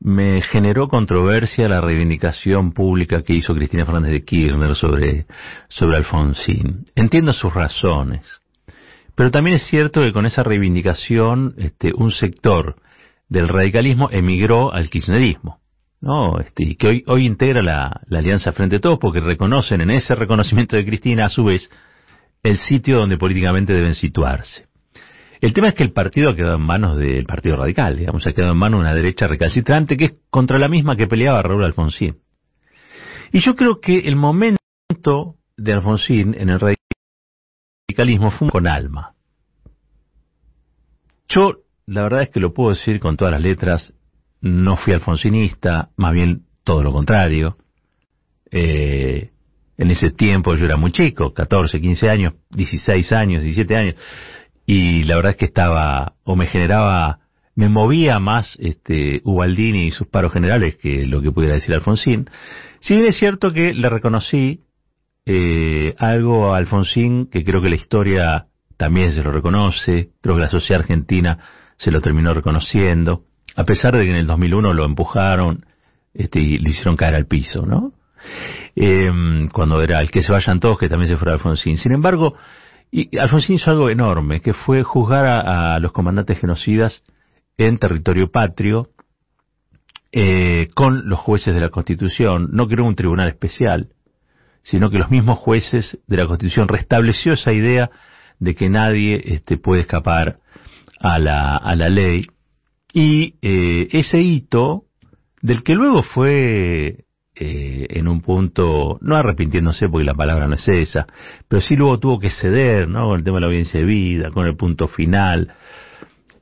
me 0.04 0.42
generó 0.42 0.90
controversia 0.90 1.70
la 1.70 1.80
reivindicación 1.80 2.74
pública 2.74 3.24
que 3.24 3.36
hizo 3.36 3.56
Cristina 3.56 3.86
Fernández 3.86 4.12
de 4.12 4.26
Kirchner 4.26 4.76
sobre, 4.76 5.26
sobre 5.70 5.98
Alfonsín. 5.98 6.86
Entiendo 6.94 7.32
sus 7.32 7.54
razones, 7.54 8.22
pero 9.16 9.32
también 9.32 9.56
es 9.56 9.66
cierto 9.66 10.02
que 10.02 10.12
con 10.12 10.26
esa 10.26 10.44
reivindicación 10.44 11.56
este, 11.58 11.94
un 11.96 12.12
sector 12.12 12.76
del 13.30 13.48
radicalismo 13.48 14.10
emigró 14.12 14.74
al 14.74 14.90
kirchnerismo. 14.90 15.60
¿no? 16.02 16.38
Este, 16.42 16.66
y 16.66 16.76
que 16.76 16.88
hoy, 16.88 17.04
hoy 17.08 17.26
integra 17.26 17.62
la, 17.62 18.02
la 18.08 18.20
Alianza 18.20 18.52
Frente 18.52 18.76
a 18.76 18.80
Todos 18.82 19.00
porque 19.00 19.22
reconocen 19.22 19.80
en 19.80 19.92
ese 19.92 20.16
reconocimiento 20.16 20.76
de 20.76 20.86
Cristina 20.86 21.28
a 21.28 21.30
su 21.30 21.46
vez 21.46 21.70
el 22.44 22.58
sitio 22.58 22.98
donde 22.98 23.18
políticamente 23.18 23.72
deben 23.72 23.96
situarse. 23.96 24.66
El 25.44 25.52
tema 25.52 25.68
es 25.68 25.74
que 25.74 25.84
el 25.84 25.92
partido 25.92 26.30
ha 26.30 26.36
quedado 26.38 26.56
en 26.56 26.62
manos 26.62 26.98
del 26.98 27.26
Partido 27.26 27.58
Radical, 27.58 27.98
digamos, 27.98 28.26
ha 28.26 28.32
quedado 28.32 28.54
en 28.54 28.58
manos 28.58 28.80
de 28.80 28.86
una 28.86 28.96
derecha 28.96 29.28
recalcitrante 29.28 29.98
que 29.98 30.06
es 30.06 30.14
contra 30.30 30.58
la 30.58 30.70
misma 30.70 30.96
que 30.96 31.06
peleaba 31.06 31.42
Raúl 31.42 31.66
Alfonsín. 31.66 32.20
Y 33.34 33.42
yo 33.42 33.54
creo 33.54 33.82
que 33.82 34.00
el 34.00 34.16
momento 34.16 35.36
de 35.58 35.74
Alfonsín 35.74 36.34
en 36.40 36.48
el 36.48 36.62
radicalismo 37.90 38.32
fue 38.32 38.52
con 38.52 38.68
alma. 38.68 39.16
Yo, 41.28 41.58
la 41.88 42.04
verdad 42.04 42.22
es 42.22 42.30
que 42.30 42.40
lo 42.40 42.54
puedo 42.54 42.70
decir 42.70 43.02
con 43.02 43.18
todas 43.18 43.34
las 43.34 43.42
letras, 43.42 43.94
no 44.40 44.78
fui 44.78 44.94
alfonsinista, 44.94 45.90
más 45.98 46.14
bien 46.14 46.44
todo 46.64 46.84
lo 46.84 46.94
contrario. 46.94 47.58
Eh, 48.50 49.32
en 49.78 49.92
ese 49.92 50.12
tiempo 50.12 50.56
yo 50.56 50.64
era 50.64 50.78
muy 50.78 50.94
chico, 50.94 51.34
14, 51.34 51.82
15 51.82 52.10
años, 52.10 52.34
16 52.52 53.12
años, 53.12 53.44
17 53.44 53.76
años 53.76 53.96
y 54.66 55.04
la 55.04 55.16
verdad 55.16 55.32
es 55.32 55.38
que 55.38 55.46
estaba, 55.46 56.14
o 56.24 56.36
me 56.36 56.48
generaba, 56.48 57.20
me 57.56 57.70
movía 57.70 58.20
más 58.20 58.58
este 58.60 59.22
Ubaldini 59.24 59.88
y 59.88 59.92
sus 59.92 60.08
paros 60.08 60.34
generales 60.34 60.78
que 60.78 61.06
lo 61.06 61.22
que 61.22 61.32
pudiera 61.32 61.56
decir 61.56 61.76
Alfonsín. 61.76 62.30
Si 62.80 62.96
bien 62.96 63.08
es 63.08 63.18
cierto 63.18 63.52
que 63.54 63.74
le 63.74 63.90
reconocí 63.90 64.62
eh, 65.26 65.96
algo 66.00 66.54
a 66.54 66.58
Alfonsín 66.58 67.28
que 67.28 67.44
creo 67.44 67.62
que 67.62 67.70
la 67.70 67.76
historia 67.76 68.48
también 68.78 69.12
se 69.12 69.24
lo 69.24 69.32
reconoce, 69.32 70.10
creo 70.22 70.36
que 70.36 70.42
la 70.42 70.50
sociedad 70.50 70.82
argentina 70.82 71.40
se 71.78 71.92
lo 71.92 72.02
terminó 72.02 72.34
reconociendo, 72.34 73.26
a 73.56 73.66
pesar 73.66 73.98
de 73.98 74.06
que 74.06 74.12
en 74.12 74.18
el 74.18 74.28
2001 74.28 74.74
lo 74.74 74.86
empujaron 74.86 75.66
este, 76.14 76.40
y 76.40 76.58
le 76.58 76.72
hicieron 76.72 76.96
caer 76.96 77.16
al 77.16 77.28
piso, 77.28 77.66
¿no? 77.66 77.94
Eh, 78.76 79.12
cuando 79.52 79.82
era 79.82 80.02
el 80.02 80.10
que 80.10 80.22
se 80.22 80.32
vayan 80.32 80.60
todos, 80.60 80.78
que 80.78 80.90
también 80.90 81.10
se 81.10 81.18
fuera 81.18 81.34
Alfonsín. 81.34 81.78
Sin 81.78 81.92
embargo, 81.92 82.36
y 82.96 83.18
Alfonsín 83.18 83.56
hizo 83.56 83.72
algo 83.72 83.90
enorme, 83.90 84.40
que 84.40 84.54
fue 84.54 84.84
juzgar 84.84 85.26
a, 85.26 85.80
los 85.80 85.92
comandantes 85.92 86.38
genocidas 86.38 87.02
en 87.58 87.80
territorio 87.80 88.30
patrio 88.30 88.90
eh, 90.12 90.68
con 90.76 91.10
los 91.10 91.20
jueces 91.20 91.56
de 91.56 91.62
la 91.62 91.70
Constitución. 91.70 92.50
No 92.52 92.68
creó 92.68 92.86
un 92.86 92.94
tribunal 92.94 93.30
especial, 93.30 93.90
sino 94.62 94.92
que 94.92 95.00
los 95.00 95.10
mismos 95.10 95.40
jueces 95.40 95.98
de 96.06 96.18
la 96.18 96.28
Constitución 96.28 96.68
restableció 96.68 97.34
esa 97.34 97.52
idea 97.52 97.90
de 98.38 98.54
que 98.54 98.70
nadie 98.70 99.20
este, 99.26 99.58
puede 99.58 99.82
escapar 99.82 100.38
a 101.00 101.18
la, 101.18 101.58
a 101.58 101.76
la 101.76 101.90
ley. 101.90 102.28
Y 102.94 103.38
eh, 103.42 103.88
ese 103.92 104.22
hito, 104.22 104.84
del 105.42 105.64
que 105.64 105.74
luego 105.74 106.04
fue 106.04 107.03
eh, 107.36 107.88
en 107.90 108.08
un 108.08 108.22
punto, 108.22 109.00
no 109.02 109.16
arrepintiéndose 109.16 109.90
porque 109.90 110.06
la 110.06 110.14
palabra 110.14 110.48
no 110.48 110.56
es 110.56 110.68
esa, 110.68 111.08
pero 111.48 111.62
sí 111.62 111.76
luego 111.76 112.00
tuvo 112.00 112.20
que 112.20 112.30
ceder, 112.30 112.88
¿no? 112.88 113.08
Con 113.08 113.18
el 113.18 113.24
tema 113.24 113.38
de 113.38 113.42
la 113.42 113.48
audiencia 113.48 113.80
de 113.80 113.86
vida, 113.86 114.32
con 114.32 114.46
el 114.46 114.56
punto 114.56 114.88
final. 114.88 115.52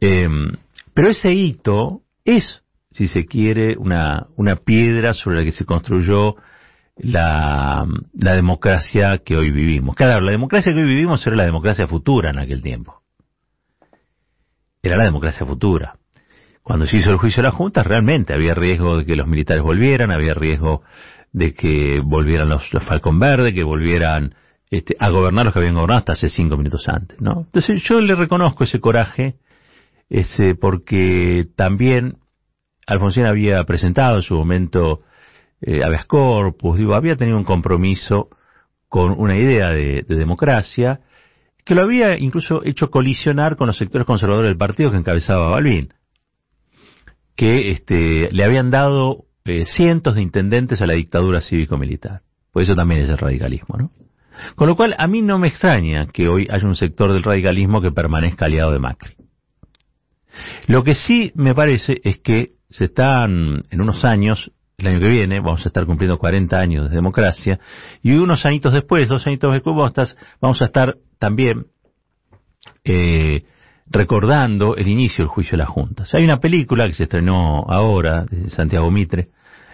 Em, 0.01 0.51
pero 0.93 1.10
ese 1.10 1.31
hito 1.31 2.01
es, 2.25 2.63
si 2.91 3.07
se 3.07 3.25
quiere, 3.25 3.77
una, 3.77 4.27
una 4.36 4.57
piedra 4.57 5.13
sobre 5.13 5.38
la 5.38 5.43
que 5.45 5.53
se 5.53 5.65
construyó 5.65 6.36
la, 6.98 7.88
la 8.13 8.36
democracia 8.36 9.19
que 9.19 9.38
hoy 9.38 9.50
vivimos. 9.50 9.95
Claro, 9.95 10.21
la 10.21 10.31
democracia 10.31 10.74
que 10.74 10.81
hoy 10.81 10.88
vivimos 10.88 11.25
era 11.25 11.36
la 11.38 11.45
democracia 11.45 11.88
futura 11.88 12.31
en 12.31 12.39
aquel 12.39 12.62
tiempo. 12.62 13.01
Era 14.83 14.98
la 14.98 15.05
democracia 15.05 15.45
futura. 15.45 15.95
Cuando 16.63 16.85
se 16.85 16.97
hizo 16.97 17.11
el 17.11 17.17
juicio 17.17 17.41
de 17.41 17.49
la 17.49 17.55
Junta, 17.55 17.83
realmente 17.83 18.33
había 18.33 18.53
riesgo 18.53 18.97
de 18.97 19.05
que 19.05 19.15
los 19.15 19.27
militares 19.27 19.63
volvieran, 19.63 20.11
había 20.11 20.33
riesgo 20.33 20.83
de 21.33 21.53
que 21.53 22.01
volvieran 22.03 22.49
los, 22.49 22.71
los 22.73 22.83
Falcón 22.83 23.19
Verde, 23.19 23.53
que 23.53 23.63
volvieran 23.63 24.35
este, 24.69 24.95
a 24.99 25.09
gobernar 25.09 25.45
los 25.45 25.53
que 25.53 25.59
habían 25.59 25.75
gobernado 25.75 25.99
hasta 25.99 26.13
hace 26.13 26.29
cinco 26.29 26.57
minutos 26.57 26.87
antes, 26.87 27.19
¿no? 27.19 27.41
Entonces 27.41 27.81
yo 27.83 27.99
le 27.99 28.15
reconozco 28.15 28.63
ese 28.63 28.79
coraje, 28.79 29.35
ese, 30.09 30.55
porque 30.55 31.47
también 31.55 32.17
Alfonsín 32.85 33.25
había 33.25 33.63
presentado 33.63 34.17
en 34.17 34.21
su 34.21 34.35
momento 34.35 35.01
eh, 35.61 35.81
corpus, 36.07 36.77
digo, 36.77 36.95
había 36.95 37.15
tenido 37.15 37.37
un 37.37 37.43
compromiso 37.43 38.29
con 38.87 39.11
una 39.11 39.37
idea 39.37 39.69
de, 39.69 40.03
de, 40.07 40.15
democracia 40.15 41.01
que 41.63 41.75
lo 41.75 41.83
había 41.83 42.17
incluso 42.17 42.61
hecho 42.65 42.89
colisionar 42.89 43.55
con 43.55 43.67
los 43.67 43.77
sectores 43.77 44.05
conservadores 44.05 44.49
del 44.49 44.57
partido 44.57 44.91
que 44.91 44.97
encabezaba 44.97 45.49
Balbín, 45.49 45.93
que 47.41 47.71
este, 47.71 48.29
le 48.31 48.43
habían 48.43 48.69
dado 48.69 49.25
eh, 49.45 49.65
cientos 49.65 50.13
de 50.13 50.21
intendentes 50.21 50.79
a 50.79 50.86
la 50.86 50.93
dictadura 50.93 51.41
cívico-militar. 51.41 52.21
Pues 52.51 52.67
eso 52.67 52.75
también 52.75 53.01
es 53.01 53.10
el 53.10 53.17
radicalismo, 53.17 53.77
¿no? 53.79 53.91
Con 54.55 54.67
lo 54.67 54.75
cual, 54.75 54.93
a 55.00 55.07
mí 55.07 55.24
no 55.24 55.39
me 55.39 55.48
extraña 55.48 56.05
que 56.05 56.27
hoy 56.27 56.48
haya 56.51 56.67
un 56.67 56.75
sector 56.75 57.12
del 57.12 57.24
radicalismo 57.24 57.81
que 57.81 57.91
permanezca 57.91 58.45
aliado 58.45 58.71
de 58.71 58.77
Macri. 58.77 59.15
Lo 60.67 60.83
que 60.83 60.93
sí 60.93 61.31
me 61.33 61.55
parece 61.55 62.00
es 62.03 62.19
que 62.19 62.51
se 62.69 62.83
están, 62.83 63.63
en 63.71 63.81
unos 63.81 64.05
años, 64.05 64.51
el 64.77 64.86
año 64.86 65.00
que 65.00 65.07
viene, 65.07 65.39
vamos 65.39 65.65
a 65.65 65.69
estar 65.69 65.88
cumpliendo 65.88 66.19
40 66.19 66.55
años 66.55 66.91
de 66.91 66.95
democracia, 66.95 67.60
y 68.03 68.12
unos 68.12 68.45
añitos 68.45 68.71
después, 68.71 69.10
dos 69.10 69.25
añitos 69.25 69.51
después, 69.51 69.75
vamos 70.39 70.62
a 70.62 70.65
estar 70.65 70.95
también 71.17 71.65
eh, 72.83 73.45
recordando 73.88 74.75
el 74.75 74.88
inicio 74.88 75.25
del 75.25 75.29
juicio 75.29 75.51
de 75.51 75.63
las 75.63 75.69
juntas. 75.69 76.13
Hay 76.13 76.23
una 76.23 76.39
película 76.39 76.88
que 76.88 76.93
se 76.93 77.03
estrenó 77.03 77.65
ahora, 77.67 78.25
de 78.25 78.50
Santiago 78.50 78.89
Mitre, 78.91 79.29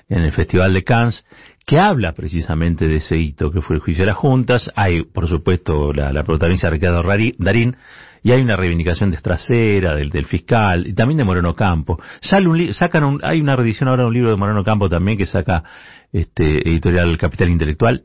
en 0.10 0.22
el 0.22 0.32
Festival 0.32 0.74
de 0.74 0.84
Cannes, 0.84 1.26
que 1.66 1.80
habla 1.80 2.14
precisamente 2.14 2.88
de 2.88 2.98
ese 2.98 3.18
hito 3.18 3.52
que 3.52 3.62
fue 3.62 3.76
el 3.76 3.82
juicio 3.82 4.04
de 4.04 4.08
las 4.08 4.18
juntas. 4.18 4.72
Hay, 4.76 5.04
por 5.04 5.28
supuesto, 5.28 5.92
la, 5.92 6.14
la 6.14 6.24
protagonista 6.24 6.70
Ricardo 6.70 7.04
Darín, 7.04 7.76
y 8.24 8.32
hay 8.32 8.42
una 8.42 8.56
reivindicación 8.56 9.12
de 9.12 9.18
Estracera, 9.18 9.96
del, 9.96 10.10
del 10.10 10.26
fiscal, 10.26 10.88
y 10.88 10.94
también 10.94 11.18
de 11.18 11.24
Moreno 11.24 11.56
Campo. 11.56 12.00
Sale 12.22 12.48
un 12.48 12.74
sacan 12.74 13.04
un, 13.04 13.20
hay 13.24 13.42
una 13.42 13.56
reedición 13.56 13.90
ahora 13.90 14.04
de 14.04 14.08
un 14.08 14.14
libro 14.14 14.32
de 14.32 14.38
Moreno 14.38 14.64
Campo 14.64 14.90
también 14.90 15.18
que 15.18 15.26
saca 15.26 15.64
este 16.12 16.68
editorial 16.68 17.18
Capital 17.18 17.50
Intelectual. 17.50 18.04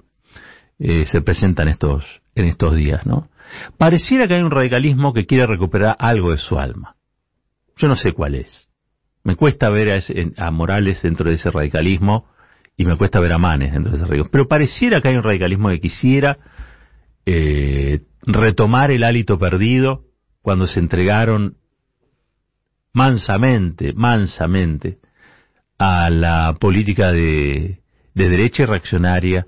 Eh, 0.79 1.05
se 1.07 1.23
presenta 1.23 1.63
en 1.63 1.69
estos, 1.69 2.05
en 2.35 2.47
estos 2.47 2.75
días, 2.75 3.07
¿no? 3.07 3.29
Pareciera 3.79 4.27
que 4.27 4.35
hay 4.35 4.43
un 4.43 4.51
radicalismo 4.51 5.13
que 5.13 5.27
quiere 5.27 5.47
recuperar 5.47 5.97
algo 5.99 6.33
de 6.33 6.39
su 6.39 6.59
alma. 6.59 6.97
Yo 7.77 7.89
no 7.89 7.97
sé 7.97 8.13
cuál 8.13 8.35
es. 8.35 8.69
Me 9.25 9.37
cuesta 9.37 9.71
ver 9.71 9.91
a, 9.91 9.97
ese, 9.97 10.33
a 10.37 10.51
Morales 10.51 11.03
dentro 11.03 11.29
de 11.29 11.37
ese 11.37 11.51
radicalismo 11.51 12.27
y 12.77 12.85
me 12.85 12.97
cuesta 12.97 13.21
ver 13.21 13.33
a 13.33 13.39
Manes 13.39 13.73
dentro 13.73 13.93
de 13.93 13.99
ese 13.99 14.05
radicalismo. 14.05 14.31
Pero 14.31 14.49
pareciera 14.49 15.01
que 15.01 15.09
hay 15.09 15.17
un 15.17 15.23
radicalismo 15.23 15.69
que 15.69 15.81
quisiera 15.81 16.39
eh, 17.25 18.01
retomar 18.23 18.91
el 18.91 19.05
hálito 19.05 19.39
perdido 19.39 20.05
cuando 20.43 20.67
se 20.67 20.81
entregaron 20.81 21.57
mansamente, 22.93 23.93
mansamente, 23.93 24.99
a 25.79 26.11
la 26.11 26.57
política 26.61 27.13
de, 27.13 27.81
de 28.15 28.29
derecha 28.29 28.65
y 28.65 28.67
reaccionaria 28.67 29.47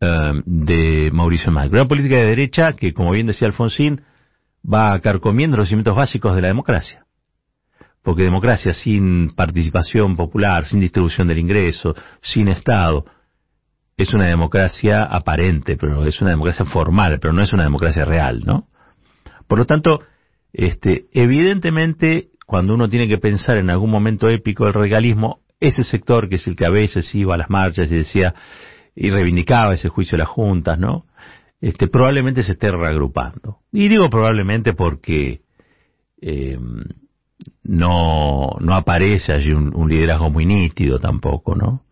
uh, 0.00 0.40
de 0.44 1.10
Mauricio 1.12 1.50
Macri. 1.50 1.78
Una 1.78 1.88
política 1.88 2.16
de 2.16 2.26
derecha 2.26 2.72
que, 2.72 2.92
como 2.92 3.12
bien 3.12 3.26
decía 3.26 3.48
Alfonsín, 3.48 4.02
va 4.64 4.98
carcomiendo 5.00 5.56
los 5.56 5.68
cimientos 5.68 5.96
básicos 5.96 6.34
de 6.34 6.42
la 6.42 6.48
democracia 6.48 7.06
porque 8.06 8.22
democracia 8.22 8.72
sin 8.72 9.34
participación 9.34 10.14
popular, 10.14 10.64
sin 10.64 10.78
distribución 10.78 11.26
del 11.26 11.40
ingreso, 11.40 11.96
sin 12.22 12.46
Estado, 12.46 13.04
es 13.96 14.14
una 14.14 14.28
democracia 14.28 15.02
aparente, 15.02 15.76
pero 15.76 16.04
es 16.04 16.20
una 16.20 16.30
democracia 16.30 16.64
formal, 16.66 17.18
pero 17.20 17.32
no 17.32 17.42
es 17.42 17.52
una 17.52 17.64
democracia 17.64 18.04
real, 18.04 18.42
¿no? 18.44 18.68
Por 19.48 19.58
lo 19.58 19.64
tanto, 19.64 20.02
este, 20.52 21.06
evidentemente, 21.12 22.28
cuando 22.46 22.74
uno 22.74 22.88
tiene 22.88 23.08
que 23.08 23.18
pensar 23.18 23.56
en 23.56 23.70
algún 23.70 23.90
momento 23.90 24.28
épico 24.28 24.66
del 24.66 24.74
regalismo, 24.74 25.40
ese 25.58 25.82
sector 25.82 26.28
que 26.28 26.36
es 26.36 26.46
el 26.46 26.54
que 26.54 26.66
a 26.66 26.70
veces 26.70 27.12
iba 27.12 27.34
a 27.34 27.38
las 27.38 27.50
marchas 27.50 27.90
y 27.90 27.96
decía 27.96 28.36
y 28.96 29.10
reivindicaba 29.10 29.74
ese 29.74 29.90
juicio 29.90 30.16
de 30.16 30.24
las 30.24 30.28
juntas, 30.28 30.78
¿no? 30.78 31.04
Este, 31.60 31.86
probablemente 31.86 32.42
se 32.42 32.52
esté 32.52 32.70
reagrupando. 32.70 33.58
Y 33.70 33.88
digo 33.88 34.08
probablemente 34.08 34.72
porque 34.72 35.42
eh, 36.20 36.58
no, 37.62 38.56
no 38.58 38.74
aparece 38.74 39.32
allí 39.32 39.52
un, 39.52 39.74
un, 39.76 39.88
liderazgo 39.88 40.30
muy 40.30 40.46
nítido 40.46 40.98
tampoco, 40.98 41.54
¿no? 41.54 41.82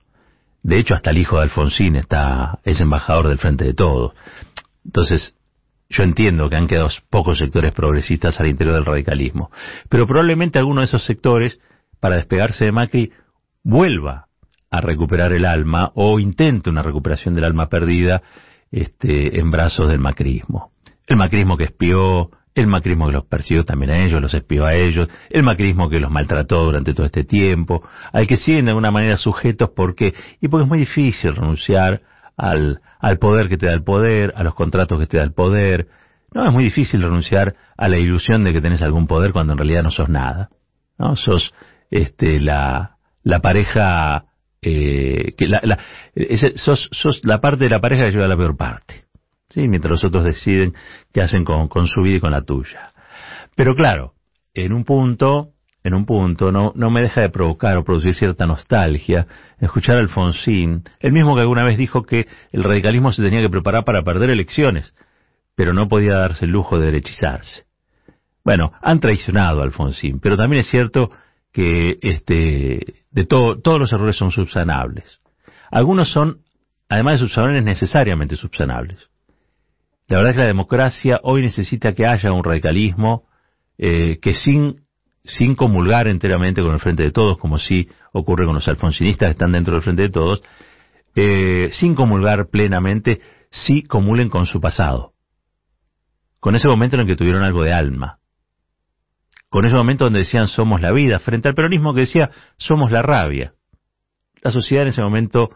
De 0.63 0.79
hecho, 0.79 0.95
hasta 0.95 1.11
el 1.11 1.19
hijo 1.19 1.37
de 1.37 1.43
Alfonsín 1.43 1.97
está, 1.97 2.59
es 2.65 2.81
embajador 2.81 3.29
del 3.29 3.39
Frente 3.39 3.65
de 3.65 3.75
Todos. 3.75 4.15
Entonces, 4.83 5.37
yo 5.91 6.03
entiendo 6.03 6.49
que 6.49 6.57
han 6.57 6.67
quedado 6.67 6.89
pocos 7.11 7.39
sectores 7.39 7.75
progresistas 7.75 8.41
al 8.41 8.49
interior 8.49 8.75
del 8.77 8.87
radicalismo. 8.87 9.51
Pero 9.91 10.07
probablemente 10.07 10.59
alguno 10.59 10.81
de 10.81 10.87
esos 10.87 11.05
sectores, 11.05 11.61
para 12.01 12.17
despegarse 12.17 12.65
de 12.65 12.73
Macri, 12.73 13.13
vuelva 13.63 14.27
a 14.75 14.81
recuperar 14.81 15.33
el 15.33 15.45
alma 15.45 15.93
o 15.95 16.19
intente 16.19 16.69
una 16.69 16.83
recuperación 16.83 17.33
del 17.33 17.45
alma 17.45 17.69
perdida 17.69 18.23
este, 18.73 19.39
en 19.39 19.53
brazos 19.53 19.89
del 19.89 20.01
macrismo. 20.01 20.73
El 21.07 21.17
macrismo 21.17 21.57
que 21.57 21.65
espió, 21.65 22.31
el 22.57 22.67
macrismo 22.67 23.07
que 23.07 23.13
los 23.13 23.25
persiguió 23.27 23.65
también 23.65 23.93
a 23.93 24.05
ellos, 24.05 24.21
los 24.21 24.35
espió 24.35 24.67
a 24.67 24.75
ellos, 24.75 25.09
el 25.31 25.45
macrismo 25.45 25.89
que 25.89 26.01
los 26.01 26.11
maltrató 26.11 26.65
durante 26.65 26.93
todo 26.93 27.07
este 27.07 27.23
tiempo, 27.23 27.89
al 28.13 28.27
que 28.27 28.37
siguen 28.37 28.65
de 28.65 28.73
alguna 28.73 28.91
manera 28.91 29.17
sujetos 29.17 29.71
porque, 29.77 30.13
y 30.41 30.49
porque 30.49 30.65
es 30.65 30.69
muy 30.69 30.81
difícil 30.81 31.37
renunciar 31.37 32.01
al, 32.37 32.81
al 32.99 33.19
poder 33.19 33.49
que 33.49 33.57
te 33.57 33.67
da 33.67 33.75
el 33.75 33.85
poder, 33.85 34.33
a 34.37 34.43
los 34.43 34.55
contratos 34.55 34.99
que 34.99 35.07
te 35.07 35.19
da 35.19 35.23
el 35.23 35.35
poder. 35.35 35.87
No, 36.33 36.45
es 36.45 36.53
muy 36.53 36.65
difícil 36.65 37.01
renunciar 37.01 37.55
a 37.77 37.87
la 37.87 37.99
ilusión 37.99 38.43
de 38.43 38.53
que 38.53 38.61
tenés 38.61 38.83
algún 38.83 39.07
poder 39.07 39.33
cuando 39.33 39.53
en 39.53 39.59
realidad 39.59 39.85
no 39.85 39.93
sos 39.93 40.09
nada. 40.09 40.49
¿no? 40.99 41.15
Sos 41.15 41.55
este, 41.93 42.41
la 42.41 42.97
pareja, 43.41 44.25
eh, 44.65 45.35
que 45.37 45.47
la, 45.47 45.61
la, 45.63 45.79
sos, 46.57 46.89
sos 46.93 47.21
la 47.25 47.41
parte 47.41 47.65
de 47.65 47.71
la 47.71 47.81
pareja 47.81 48.05
que 48.05 48.13
lleva 48.13 48.29
la 48.29 48.37
peor 48.37 48.57
parte. 48.57 49.05
¿sí? 49.55 49.69
mientras 49.69 49.91
los 49.91 50.05
otros 50.05 50.25
deciden 50.25 50.75
qué 51.13 51.23
hacen 51.23 51.45
con, 51.45 51.69
con 51.69 51.87
su 51.87 52.03
vida 52.03 52.17
y 52.17 52.21
con 52.21 52.33
la 52.33 52.43
tuya. 52.43 52.93
Pero 53.55 53.75
claro, 53.75 54.15
en 54.53 54.73
un 54.73 54.85
punto, 54.85 55.51
en 55.85 55.95
un 55.95 56.05
punto, 56.05 56.51
no, 56.51 56.73
no 56.75 56.91
me 56.91 57.03
deja 57.03 57.21
de 57.21 57.29
provocar 57.29 57.77
o 57.77 57.85
producir 57.85 58.15
cierta 58.15 58.47
nostalgia 58.47 59.27
escuchar 59.61 59.97
a 59.97 60.01
Alfonsín, 60.01 60.83
el 61.01 61.13
mismo 61.13 61.35
que 61.35 61.43
alguna 61.43 61.65
vez 61.65 61.79
dijo 61.79 62.03
que 62.03 62.27
el 62.53 62.65
radicalismo 62.65 63.13
se 63.13 63.23
tenía 63.23 63.41
que 63.41 63.49
preparar 63.49 63.85
para 63.85 64.03
perder 64.03 64.31
elecciones, 64.31 64.93
pero 65.55 65.73
no 65.73 65.89
podía 65.89 66.17
darse 66.17 66.45
el 66.45 66.51
lujo 66.51 66.79
de 66.79 66.87
derechizarse. 66.87 67.65
Bueno, 68.45 68.73
han 68.83 69.01
traicionado 69.01 69.61
a 69.61 69.65
Alfonsín, 69.65 70.21
pero 70.21 70.37
también 70.37 70.61
es 70.61 70.69
cierto 70.69 71.11
que 71.55 71.99
este, 72.03 73.05
de 73.13 73.25
todo, 73.27 73.61
todos 73.61 73.79
los 73.79 73.93
errores 73.93 74.17
son 74.17 74.33
subsanables. 74.33 75.21
Algunos 75.71 76.11
son, 76.11 76.41
además 76.89 77.15
de 77.15 77.29
subsanables, 77.29 77.63
necesariamente 77.63 78.35
subsanables. 78.35 78.99
La 80.09 80.17
verdad 80.19 80.33
es 80.33 80.37
que 80.37 80.43
la 80.43 80.49
democracia 80.49 81.21
hoy 81.23 81.43
necesita 81.43 81.95
que 81.95 82.07
haya 82.07 82.33
un 82.33 82.43
radicalismo 82.43 83.29
eh, 83.79 84.19
que 84.21 84.35
sin, 84.35 84.83
sin 85.25 85.55
comulgar 85.55 86.09
enteramente 86.09 86.61
con 86.61 86.75
el 86.75 86.81
Frente 86.81 87.05
de 87.05 87.13
Todos, 87.13 87.39
como 87.39 87.61
sí 87.61 87.89
ocurre 88.13 88.47
con 88.47 88.57
los 88.57 88.67
alfonsinistas 88.67 89.29
que 89.29 89.33
están 89.33 89.53
dentro 89.53 89.75
del 89.75 89.83
Frente 89.83 90.03
de 90.03 90.11
Todos, 90.11 90.43
eh, 91.15 91.71
sin 91.73 91.95
comulgar 91.95 92.49
plenamente, 92.51 93.21
sí 93.51 93.85
comulguen 93.85 94.29
con 94.29 94.47
su 94.47 94.61
pasado. 94.61 95.13
Con 96.41 96.57
ese 96.57 96.67
momento 96.67 96.97
en 96.97 97.03
el 97.03 97.07
que 97.07 97.17
tuvieron 97.17 97.45
algo 97.45 97.63
de 97.63 97.73
alma. 97.73 98.19
Con 99.55 99.67
ese 99.67 99.77
momento 99.77 100.03
donde 100.03 100.19
decían 100.19 100.49
somos 100.49 100.81
la 100.81 100.91
vida, 100.91 101.21
frente 101.21 101.47
al 101.47 101.55
peronismo 101.55 101.95
que 101.95 102.01
decía 102.01 102.29
somos 102.59 102.91
la 102.91 103.03
rabia. 103.03 103.55
La 104.43 104.51
sociedad 104.51 104.83
en 104.83 104.89
ese 104.89 105.01
momento 105.01 105.51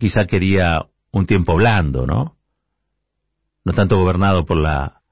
quizá 0.00 0.26
quería 0.26 0.86
un 1.12 1.24
tiempo 1.24 1.54
blando, 1.54 2.08
¿no? 2.08 2.34
no 3.64 3.72
tanto 3.72 3.96
gobernado 3.96 4.44
por 4.44 4.56
la, 4.56 5.02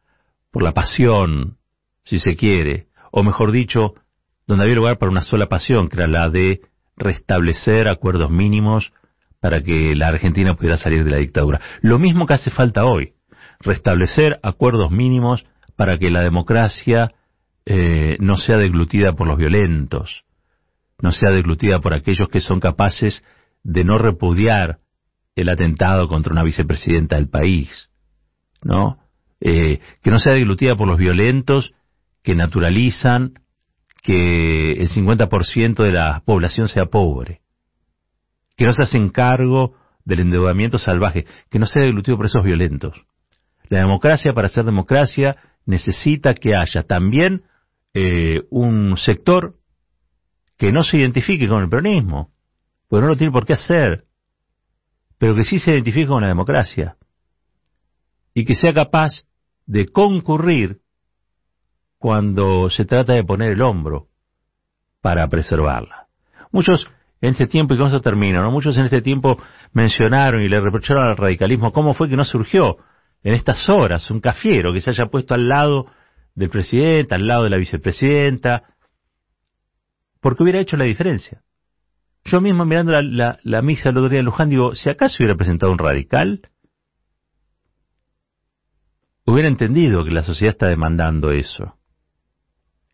por 0.50 0.64
la 0.64 0.72
pasión, 0.72 1.58
si 2.02 2.18
se 2.18 2.34
quiere, 2.34 2.88
o 3.12 3.22
mejor 3.22 3.52
dicho, 3.52 3.94
donde 4.48 4.64
había 4.64 4.74
lugar 4.74 4.98
para 4.98 5.12
una 5.12 5.20
sola 5.20 5.46
pasión, 5.46 5.88
que 5.88 5.98
era 5.98 6.08
la 6.08 6.28
de 6.28 6.62
restablecer 6.96 7.86
acuerdos 7.86 8.32
mínimos 8.32 8.92
para 9.38 9.62
que 9.62 9.94
la 9.94 10.08
Argentina 10.08 10.56
pudiera 10.56 10.76
salir 10.76 11.04
de 11.04 11.10
la 11.12 11.18
dictadura. 11.18 11.60
Lo 11.82 12.00
mismo 12.00 12.26
que 12.26 12.34
hace 12.34 12.50
falta 12.50 12.84
hoy, 12.84 13.12
restablecer 13.60 14.40
acuerdos 14.42 14.90
mínimos 14.90 15.46
para 15.76 15.98
que 15.98 16.10
la 16.10 16.22
democracia 16.22 17.12
eh, 17.64 18.16
no 18.20 18.36
sea 18.36 18.56
deglutida 18.56 19.12
por 19.14 19.26
los 19.26 19.36
violentos, 19.36 20.24
no 21.00 21.12
sea 21.12 21.30
deglutida 21.30 21.80
por 21.80 21.94
aquellos 21.94 22.28
que 22.28 22.40
son 22.40 22.60
capaces 22.60 23.22
de 23.62 23.84
no 23.84 23.98
repudiar 23.98 24.78
el 25.36 25.48
atentado 25.48 26.08
contra 26.08 26.32
una 26.32 26.42
vicepresidenta 26.42 27.16
del 27.16 27.28
país, 27.28 27.90
¿no? 28.62 28.98
Eh, 29.40 29.80
que 30.02 30.10
no 30.10 30.18
sea 30.18 30.34
deglutida 30.34 30.76
por 30.76 30.86
los 30.86 30.98
violentos 30.98 31.72
que 32.22 32.34
naturalizan 32.34 33.34
que 34.02 34.72
el 34.72 34.88
50% 34.88 35.82
de 35.82 35.92
la 35.92 36.22
población 36.24 36.68
sea 36.68 36.86
pobre, 36.86 37.40
que 38.56 38.64
no 38.64 38.72
se 38.72 38.82
hacen 38.82 39.08
cargo 39.08 39.74
del 40.04 40.20
endeudamiento 40.20 40.78
salvaje, 40.78 41.26
que 41.50 41.58
no 41.58 41.66
sea 41.66 41.82
deglutido 41.82 42.16
por 42.16 42.26
esos 42.26 42.44
violentos. 42.44 43.00
La 43.68 43.78
democracia, 43.78 44.32
para 44.32 44.48
ser 44.48 44.64
democracia, 44.64 45.36
necesita 45.66 46.34
que 46.34 46.54
haya 46.54 46.82
también 46.82 47.42
eh, 47.94 48.42
un 48.50 48.96
sector 48.96 49.54
que 50.56 50.72
no 50.72 50.82
se 50.82 50.98
identifique 50.98 51.48
con 51.48 51.62
el 51.62 51.68
peronismo, 51.68 52.30
porque 52.88 53.02
no 53.02 53.08
lo 53.08 53.16
tiene 53.16 53.32
por 53.32 53.46
qué 53.46 53.54
hacer, 53.54 54.04
pero 55.18 55.34
que 55.34 55.44
sí 55.44 55.58
se 55.58 55.72
identifique 55.72 56.06
con 56.06 56.22
la 56.22 56.28
democracia 56.28 56.96
y 58.34 58.44
que 58.44 58.54
sea 58.54 58.72
capaz 58.72 59.22
de 59.66 59.86
concurrir 59.86 60.78
cuando 61.98 62.68
se 62.70 62.84
trata 62.84 63.12
de 63.12 63.24
poner 63.24 63.52
el 63.52 63.62
hombro 63.62 64.08
para 65.00 65.28
preservarla. 65.28 66.08
Muchos 66.50 66.90
en 67.20 67.30
este 67.30 67.46
tiempo, 67.46 67.74
y 67.74 67.78
con 67.78 67.86
eso 67.86 68.00
termino, 68.00 68.42
¿no? 68.42 68.50
muchos 68.50 68.76
en 68.76 68.86
este 68.86 69.00
tiempo 69.00 69.38
mencionaron 69.72 70.42
y 70.42 70.48
le 70.48 70.60
reprocharon 70.60 71.04
al 71.06 71.16
radicalismo 71.16 71.72
cómo 71.72 71.94
fue 71.94 72.08
que 72.08 72.16
no 72.16 72.24
surgió 72.24 72.78
en 73.22 73.34
estas 73.34 73.68
horas 73.68 74.10
un 74.10 74.20
cafiero 74.20 74.72
que 74.72 74.80
se 74.80 74.90
haya 74.90 75.06
puesto 75.06 75.34
al 75.34 75.48
lado 75.48 75.86
del 76.34 76.50
presidente, 76.50 77.14
al 77.14 77.26
lado 77.26 77.44
de 77.44 77.50
la 77.50 77.56
vicepresidenta, 77.56 78.74
porque 80.20 80.42
hubiera 80.42 80.60
hecho 80.60 80.76
la 80.76 80.84
diferencia. 80.84 81.42
Yo 82.24 82.40
mismo 82.40 82.64
mirando 82.64 82.92
la, 82.92 83.38
la, 83.42 83.62
misa 83.62 83.88
del 83.88 83.98
otro 83.98 84.10
día 84.10 84.20
de 84.20 84.24
Luján 84.24 84.48
digo, 84.48 84.74
si 84.74 84.88
acaso 84.88 85.16
hubiera 85.18 85.36
presentado 85.36 85.72
un 85.72 85.78
radical, 85.78 86.48
hubiera 89.26 89.48
entendido 89.48 90.04
que 90.04 90.12
la 90.12 90.22
sociedad 90.22 90.52
está 90.52 90.68
demandando 90.68 91.32
eso. 91.32 91.76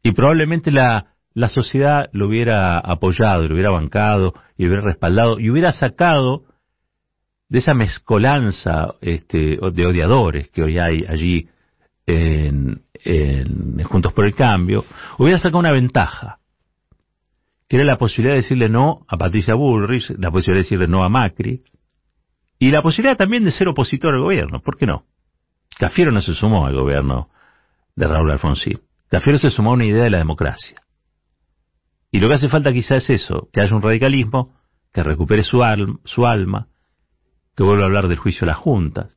Y 0.03 0.13
probablemente 0.13 0.71
la, 0.71 1.15
la 1.35 1.49
sociedad 1.49 2.09
lo 2.13 2.29
hubiera 2.29 2.79
apoyado, 2.79 3.47
lo 3.47 3.55
hubiera 3.55 3.71
bancado, 3.71 4.35
y 4.57 4.65
lo 4.65 4.71
hubiera 4.71 4.87
respaldado, 4.87 5.39
y 5.39 5.51
hubiera 5.51 5.73
sacado 5.73 6.45
de 7.49 7.59
esa 7.59 7.75
mezcolanza 7.75 8.95
este, 9.01 9.59
de 9.59 9.87
odiadores 9.87 10.51
que 10.51 10.63
hoy 10.63 10.79
hay 10.79 11.05
allí 11.09 11.49
en, 12.09 13.85
Juntos 13.85 14.13
por 14.13 14.27
el 14.27 14.35
Cambio, 14.35 14.85
hubiera 15.19 15.39
sacado 15.39 15.59
una 15.59 15.73
ventaja, 15.73 16.39
que 17.69 17.77
era 17.77 17.85
la 17.85 17.97
posibilidad 17.97 18.35
de 18.35 18.43
decirle 18.43 18.69
no 18.69 19.05
a 19.09 19.17
Patricia 19.17 19.55
Bullrich, 19.55 20.11
la 20.19 20.31
posibilidad 20.31 20.59
de 20.59 20.63
decirle 20.65 20.89
no 20.89 21.05
a 21.05 21.09
Macri, 21.09 21.63
y 22.59 22.71
la 22.71 22.83
posibilidad 22.83 23.17
también 23.17 23.45
de 23.45 23.51
ser 23.51 23.69
opositor 23.69 24.15
al 24.15 24.21
gobierno, 24.21 24.61
¿por 24.61 24.77
qué 24.77 24.87
no? 24.87 25.05
Cafiero 25.79 26.11
no 26.11 26.21
se 26.21 26.35
sumó 26.35 26.67
al 26.67 26.75
gobierno 26.75 27.31
de 27.95 28.09
Raúl 28.09 28.31
Alfonsín. 28.31 28.81
Cafiero 29.09 29.39
se 29.39 29.51
sumó 29.51 29.71
a 29.71 29.75
una 29.75 29.85
idea 29.85 30.05
de 30.05 30.11
la 30.11 30.19
democracia. 30.19 30.83
Y 32.11 32.21
lo 32.21 32.29
que 32.29 32.35
hace 32.35 32.49
falta 32.49 32.73
quizá 32.73 32.97
es 32.97 33.09
eso, 33.11 33.49
que 33.53 33.61
haya 33.61 33.75
un 33.75 33.83
radicalismo 33.83 34.57
que 34.93 35.03
recupere 35.03 35.45
su, 35.45 35.63
su 36.05 36.27
alma, 36.27 36.69
que 37.57 37.63
vuelva 37.63 37.85
a 37.85 37.87
hablar 37.87 38.09
del 38.09 38.19
juicio 38.19 38.41
de 38.41 38.53
las 38.53 38.59
juntas, 38.59 39.15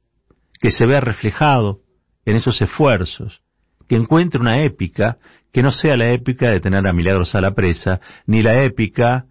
que 0.60 0.72
se 0.72 0.86
vea 0.86 1.02
reflejado 1.02 1.81
en 2.26 2.36
esos 2.36 2.62
esfuerzos, 2.62 3.42
que 3.88 3.96
encuentre 3.96 4.40
una 4.40 4.64
épica 4.64 5.18
que 5.52 5.64
no 5.64 5.72
sea 5.72 5.98
la 5.98 6.12
épica 6.12 6.50
de 6.50 6.60
tener 6.60 6.88
a 6.88 6.94
Milagros 6.94 7.36
a 7.36 7.42
la 7.42 7.54
presa, 7.54 8.00
ni 8.26 8.42
la 8.42 8.64
épica 8.64 9.26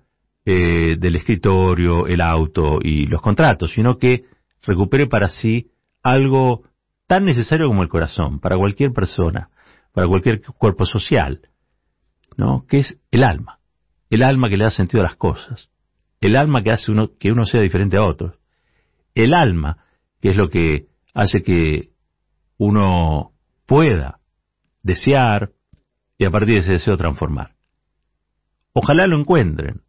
eh, 0.44 0.96
del 0.98 1.16
escritorio, 1.16 2.06
el 2.06 2.20
auto 2.20 2.78
y 2.82 3.06
los 3.06 3.22
contratos, 3.22 3.72
sino 3.72 3.98
que 3.98 4.24
recupere 4.62 5.06
para 5.06 5.28
sí 5.28 5.70
algo 6.02 6.64
tan 7.06 7.24
necesario 7.24 7.68
como 7.68 7.82
el 7.82 7.88
corazón, 7.88 8.40
para 8.40 8.56
cualquier 8.56 8.92
persona, 8.92 9.48
para 9.92 10.06
cualquier 10.06 10.42
cuerpo 10.42 10.84
social, 10.84 11.40
¿no? 12.36 12.64
que 12.68 12.80
es 12.80 12.98
el 13.10 13.24
alma, 13.24 13.58
el 14.10 14.22
alma 14.22 14.48
que 14.48 14.56
le 14.56 14.64
da 14.64 14.70
sentido 14.70 15.02
a 15.02 15.06
las 15.06 15.16
cosas, 15.16 15.70
el 16.20 16.36
alma 16.36 16.62
que 16.62 16.70
hace 16.70 16.90
uno, 16.90 17.10
que 17.18 17.32
uno 17.32 17.46
sea 17.46 17.60
diferente 17.60 17.96
a 17.96 18.02
otros, 18.02 18.34
el 19.14 19.34
alma 19.34 19.78
que 20.20 20.30
es 20.30 20.36
lo 20.36 20.50
que 20.50 20.86
hace 21.14 21.42
que 21.42 21.89
uno 22.60 23.32
pueda 23.64 24.18
desear 24.82 25.50
y 26.18 26.26
a 26.26 26.30
partir 26.30 26.56
de 26.56 26.60
ese 26.60 26.72
deseo 26.72 26.98
transformar. 26.98 27.54
Ojalá 28.74 29.06
lo 29.06 29.18
encuentren, 29.18 29.80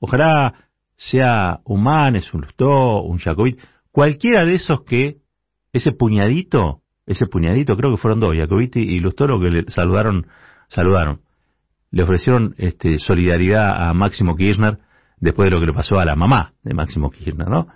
ojalá 0.00 0.54
sea 0.96 1.60
un 1.64 1.84
Manes, 1.84 2.34
un 2.34 2.40
Lustó, 2.40 3.02
un 3.02 3.18
Jacobit, 3.18 3.60
cualquiera 3.92 4.44
de 4.44 4.56
esos 4.56 4.82
que 4.82 5.18
ese 5.72 5.92
puñadito, 5.92 6.80
ese 7.06 7.26
puñadito, 7.26 7.76
creo 7.76 7.92
que 7.92 8.02
fueron 8.02 8.18
dos, 8.18 8.36
Jacobit 8.36 8.74
y 8.76 8.98
Lustó, 8.98 9.28
lo 9.28 9.38
que 9.38 9.50
le 9.50 9.70
saludaron, 9.70 10.26
saludaron 10.68 11.20
le 11.92 12.02
ofrecieron 12.02 12.56
este, 12.58 12.98
solidaridad 12.98 13.88
a 13.88 13.94
Máximo 13.94 14.34
Kirchner 14.36 14.78
después 15.20 15.46
de 15.46 15.54
lo 15.54 15.60
que 15.60 15.66
le 15.66 15.72
pasó 15.72 16.00
a 16.00 16.04
la 16.04 16.16
mamá 16.16 16.52
de 16.64 16.74
Máximo 16.74 17.10
Kirchner, 17.10 17.48
¿no? 17.48 17.68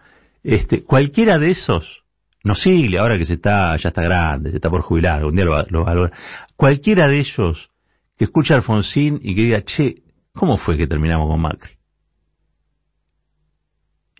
Este, 0.43 0.83
cualquiera 0.83 1.39
de 1.39 1.51
esos, 1.51 2.02
no 2.45 2.55
sigue 2.55 2.99
ahora 2.99 3.19
que 3.19 3.27
se 3.27 3.35
está, 3.35 3.77
ya 3.77 3.89
está 3.89 4.03
grande, 4.03 4.51
se 4.51 4.57
está 4.57 4.71
por 4.71 4.83
jubilar, 4.83 5.19
algún 5.19 5.37
día 5.37 5.45
lo, 5.45 5.85
lo, 5.85 6.11
cualquiera 6.57 7.09
de 7.09 7.21
ellos 7.21 7.71
que 8.17 8.25
escucha 8.25 8.55
a 8.55 8.57
Alfonsín 8.59 9.21
y 9.23 9.35
que 9.35 9.43
diga, 9.43 9.63
che, 9.63 10.03
¿cómo 10.33 10.59
fue 10.59 10.77
que 10.77 10.87
terminamos 10.87 11.29
con 11.29 11.41
Macri? 11.41 11.73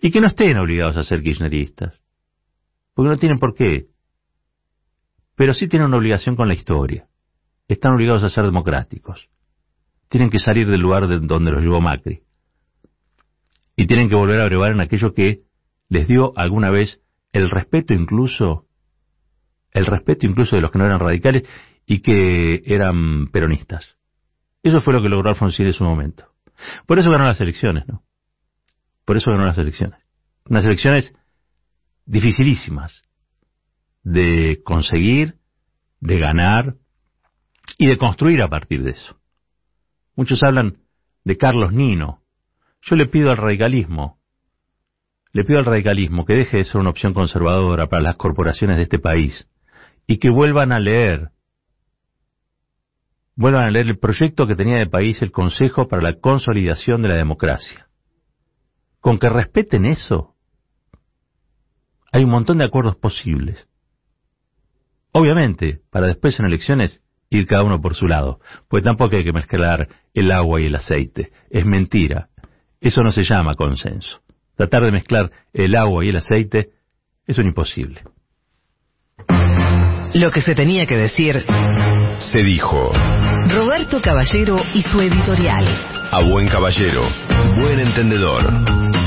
Y 0.01 0.11
que 0.11 0.19
no 0.19 0.27
estén 0.27 0.57
obligados 0.57 0.97
a 0.97 1.03
ser 1.03 1.21
kirchneristas, 1.21 1.93
porque 2.93 3.09
no 3.09 3.17
tienen 3.17 3.39
por 3.39 3.55
qué, 3.55 3.87
pero 5.35 5.53
sí 5.53 5.67
tienen 5.67 5.87
una 5.87 5.97
obligación 5.97 6.35
con 6.35 6.47
la 6.47 6.53
historia, 6.53 7.07
están 7.67 7.93
obligados 7.93 8.23
a 8.23 8.29
ser 8.29 8.43
democráticos 8.45 9.29
tienen 10.13 10.29
que 10.29 10.37
salir 10.37 10.69
del 10.69 10.79
lugar 10.79 11.07
de 11.07 11.17
donde 11.17 11.51
los 11.51 11.63
llevó 11.63 11.81
Macri. 11.81 12.21
Y 13.75 13.87
tienen 13.87 14.09
que 14.09 14.15
volver 14.15 14.39
a 14.41 14.45
brevar 14.45 14.71
en 14.71 14.79
aquello 14.79 15.15
que 15.15 15.39
les 15.89 16.07
dio 16.07 16.37
alguna 16.37 16.69
vez 16.69 17.01
el 17.33 17.49
respeto 17.49 17.93
incluso, 17.93 18.67
el 19.71 19.85
respeto 19.85 20.25
incluso 20.25 20.55
de 20.55 20.61
los 20.61 20.71
que 20.71 20.77
no 20.77 20.85
eran 20.85 20.99
radicales 20.99 21.43
y 21.85 21.99
que 21.99 22.61
eran 22.65 23.27
peronistas. 23.27 23.97
Eso 24.61 24.79
fue 24.79 24.93
lo 24.93 25.01
que 25.01 25.09
logró 25.09 25.29
Alfonsín 25.29 25.67
en 25.67 25.73
su 25.73 25.83
momento. 25.83 26.27
Por 26.85 26.99
eso 26.99 27.11
ganó 27.11 27.25
las 27.25 27.41
elecciones, 27.41 27.85
¿no? 27.87 28.03
Por 29.03 29.17
eso 29.17 29.31
ganó 29.31 29.45
las 29.45 29.57
elecciones. 29.57 29.99
Unas 30.45 30.63
elecciones 30.63 31.13
dificilísimas 32.05 33.01
de 34.03 34.61
conseguir, 34.63 35.35
de 35.99 36.17
ganar 36.17 36.75
y 37.77 37.87
de 37.87 37.97
construir 37.97 38.41
a 38.41 38.49
partir 38.49 38.83
de 38.83 38.91
eso. 38.91 39.17
Muchos 40.15 40.43
hablan 40.43 40.77
de 41.23 41.37
Carlos 41.37 41.73
Nino. 41.73 42.21
Yo 42.81 42.95
le 42.95 43.07
pido 43.07 43.31
al 43.31 43.37
radicalismo, 43.37 44.19
le 45.33 45.43
pido 45.43 45.59
al 45.59 45.65
radicalismo 45.65 46.25
que 46.25 46.35
deje 46.35 46.57
de 46.57 46.65
ser 46.65 46.79
una 46.79 46.91
opción 46.91 47.13
conservadora 47.13 47.87
para 47.87 48.03
las 48.03 48.15
corporaciones 48.15 48.77
de 48.77 48.83
este 48.83 48.99
país 48.99 49.47
y 50.05 50.17
que 50.17 50.29
vuelvan 50.29 50.71
a 50.71 50.79
leer, 50.79 51.31
vuelvan 53.35 53.63
a 53.63 53.71
leer 53.71 53.87
el 53.87 53.97
proyecto 53.97 54.45
que 54.45 54.55
tenía 54.55 54.77
de 54.77 54.85
país 54.85 55.21
el 55.23 55.31
Consejo 55.31 55.87
para 55.87 56.03
la 56.03 56.19
Consolidación 56.19 57.01
de 57.01 57.09
la 57.09 57.15
Democracia. 57.15 57.87
Con 58.99 59.17
que 59.17 59.27
respeten 59.27 59.85
eso, 59.85 60.35
hay 62.11 62.23
un 62.23 62.29
montón 62.29 62.59
de 62.59 62.65
acuerdos 62.65 62.95
posibles. 62.95 63.67
Obviamente, 65.13 65.81
para 65.89 66.07
después 66.07 66.39
en 66.39 66.45
elecciones 66.45 67.01
ir 67.29 67.47
cada 67.47 67.63
uno 67.63 67.81
por 67.81 67.95
su 67.95 68.05
lado, 68.05 68.39
pues 68.67 68.83
tampoco 68.83 69.15
hay 69.15 69.23
que 69.23 69.33
mezclar 69.33 69.87
el 70.13 70.31
agua 70.31 70.61
y 70.61 70.67
el 70.67 70.75
aceite. 70.75 71.31
Es 71.49 71.65
mentira. 71.65 72.29
Eso 72.79 73.01
no 73.01 73.11
se 73.11 73.23
llama 73.23 73.55
consenso. 73.55 74.22
Tratar 74.55 74.83
de 74.83 74.91
mezclar 74.91 75.31
el 75.53 75.75
agua 75.75 76.05
y 76.05 76.09
el 76.09 76.17
aceite 76.17 76.69
es 77.25 77.37
un 77.37 77.47
imposible. 77.47 78.01
Lo 80.13 80.31
que 80.31 80.41
se 80.41 80.53
tenía 80.53 80.85
que 80.85 80.95
decir 80.95 81.43
se 82.19 82.43
dijo. 82.43 82.91
Roberto 83.47 83.99
Caballero 84.01 84.57
y 84.73 84.81
su 84.83 85.01
editorial. 85.01 85.65
A 86.11 86.21
buen 86.21 86.47
caballero, 86.47 87.01
buen 87.55 87.79
entendedor. 87.79 89.02